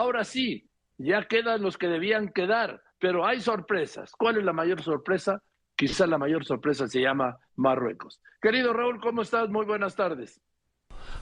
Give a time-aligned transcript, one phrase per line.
[0.00, 0.68] ahora sí,
[0.98, 4.12] ya quedan los que debían quedar, pero hay sorpresas.
[4.18, 5.42] ¿Cuál es la mayor sorpresa?
[5.76, 8.20] Quizás la mayor sorpresa se llama Marruecos.
[8.40, 9.48] Querido Raúl, ¿cómo estás?
[9.50, 10.40] Muy buenas tardes.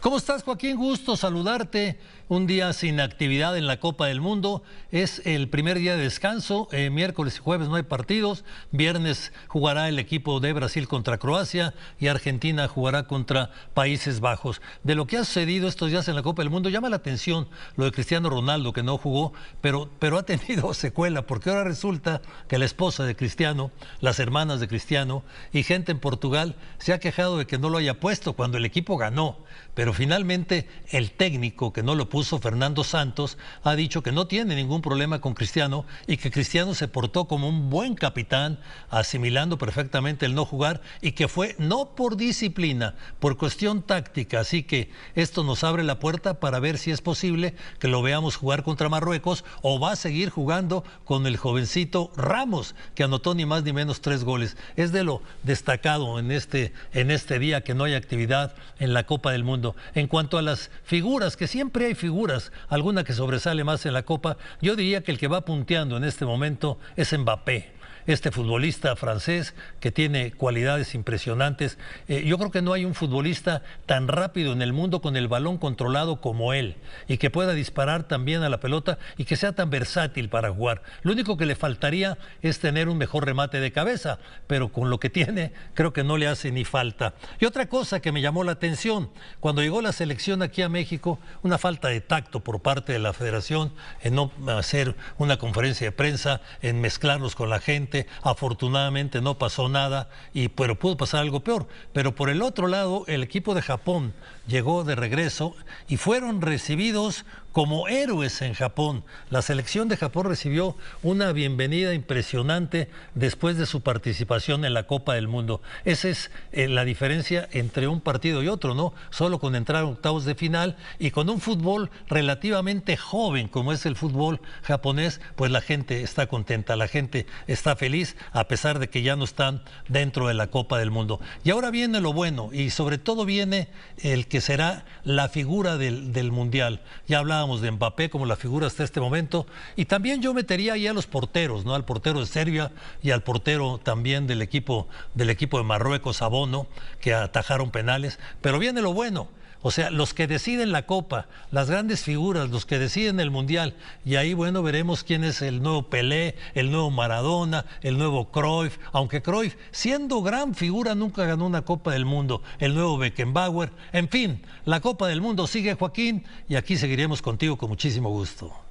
[0.00, 0.76] ¿Cómo estás, Joaquín?
[0.76, 1.98] Gusto saludarte.
[2.28, 4.62] Un día sin actividad en la Copa del Mundo.
[4.90, 6.68] Es el primer día de descanso.
[6.72, 8.44] Eh, miércoles y jueves no hay partidos.
[8.72, 14.60] Viernes jugará el equipo de Brasil contra Croacia y Argentina jugará contra Países Bajos.
[14.82, 17.48] De lo que ha sucedido estos días en la Copa del Mundo, llama la atención
[17.76, 22.22] lo de Cristiano Ronaldo, que no jugó, pero, pero ha tenido secuela, porque ahora resulta
[22.48, 25.22] que la esposa de Cristiano, las hermanas de Cristiano
[25.52, 28.64] y gente en Portugal se ha quejado de que no lo haya puesto cuando el
[28.64, 29.38] equipo ganó.
[29.76, 34.56] Pero finalmente el técnico que no lo puso, Fernando Santos, ha dicho que no tiene
[34.56, 38.58] ningún problema con Cristiano y que Cristiano se portó como un buen capitán,
[38.88, 44.40] asimilando perfectamente el no jugar y que fue no por disciplina, por cuestión táctica.
[44.40, 48.36] Así que esto nos abre la puerta para ver si es posible que lo veamos
[48.36, 53.44] jugar contra Marruecos o va a seguir jugando con el jovencito Ramos, que anotó ni
[53.44, 54.56] más ni menos tres goles.
[54.76, 59.04] Es de lo destacado en este, en este día que no hay actividad en la
[59.04, 59.65] Copa del Mundo.
[59.94, 64.04] En cuanto a las figuras, que siempre hay figuras, alguna que sobresale más en la
[64.04, 67.75] Copa, yo diría que el que va punteando en este momento es Mbappé
[68.06, 71.78] este futbolista francés que tiene cualidades impresionantes.
[72.08, 75.28] Eh, yo creo que no hay un futbolista tan rápido en el mundo con el
[75.28, 76.76] balón controlado como él
[77.08, 80.82] y que pueda disparar también a la pelota y que sea tan versátil para jugar.
[81.02, 85.00] Lo único que le faltaría es tener un mejor remate de cabeza, pero con lo
[85.00, 87.14] que tiene creo que no le hace ni falta.
[87.40, 89.10] Y otra cosa que me llamó la atención,
[89.40, 93.12] cuando llegó la selección aquí a México, una falta de tacto por parte de la
[93.12, 99.38] federación en no hacer una conferencia de prensa, en mezclarlos con la gente afortunadamente no
[99.38, 101.66] pasó nada, y, pero pudo pasar algo peor.
[101.92, 104.12] Pero por el otro lado, el equipo de Japón
[104.46, 105.54] llegó de regreso
[105.88, 107.24] y fueron recibidos
[107.56, 109.02] como héroes en Japón.
[109.30, 115.14] La selección de Japón recibió una bienvenida impresionante después de su participación en la Copa
[115.14, 115.62] del Mundo.
[115.86, 118.92] Esa es eh, la diferencia entre un partido y otro, ¿no?
[119.08, 123.86] Solo con entrar a octavos de final y con un fútbol relativamente joven como es
[123.86, 128.90] el fútbol japonés, pues la gente está contenta, la gente está feliz a pesar de
[128.90, 131.20] que ya no están dentro de la Copa del Mundo.
[131.42, 133.68] Y ahora viene lo bueno y sobre todo viene
[134.02, 136.82] el que será la figura del, del Mundial.
[137.06, 139.46] Ya de Mbappé como la figura hasta este momento.
[139.76, 141.74] Y también yo metería ahí a los porteros, ¿no?
[141.74, 146.66] Al portero de Serbia y al portero también del equipo, del equipo de Marruecos, Abono,
[147.00, 148.18] que atajaron penales.
[148.40, 149.28] Pero viene lo bueno.
[149.66, 153.74] O sea, los que deciden la Copa, las grandes figuras, los que deciden el Mundial.
[154.04, 158.78] Y ahí, bueno, veremos quién es el nuevo Pelé, el nuevo Maradona, el nuevo Cruyff.
[158.92, 162.44] Aunque Cruyff, siendo gran figura, nunca ganó una Copa del Mundo.
[162.60, 163.72] El nuevo Beckenbauer.
[163.92, 168.65] En fin, la Copa del Mundo sigue, Joaquín, y aquí seguiremos contigo con muchísimo gusto.